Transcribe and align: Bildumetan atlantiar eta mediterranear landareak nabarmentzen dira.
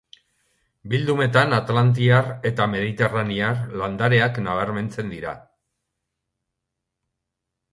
Bildumetan 0.93 1.51
atlantiar 1.57 2.29
eta 2.51 2.67
mediterranear 2.71 3.61
landareak 3.83 4.41
nabarmentzen 4.47 5.13
dira. 5.15 5.35